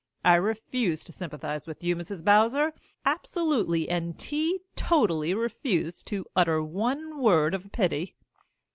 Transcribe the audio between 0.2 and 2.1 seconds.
I refuse to sympathize with you,